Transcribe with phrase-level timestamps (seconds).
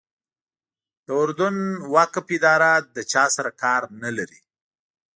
[1.05, 1.55] د اردن
[1.95, 4.41] وقف اداره له چا سره کار نه لري.